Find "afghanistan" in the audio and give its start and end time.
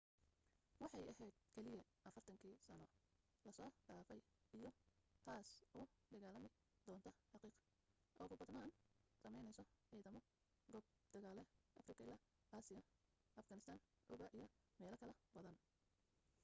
13.39-13.79